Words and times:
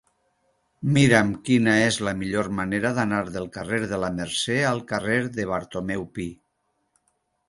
Mira'm 0.93 1.33
quina 1.49 1.73
és 1.89 1.99
la 2.07 2.13
millor 2.21 2.49
manera 2.59 2.91
d'anar 2.99 3.19
del 3.35 3.45
carrer 3.57 3.81
de 3.91 3.99
la 4.05 4.09
Mercè 4.15 4.57
al 4.71 4.81
carrer 4.93 5.19
de 5.37 5.45
Bartomeu 5.53 6.07
Pi. 6.17 6.27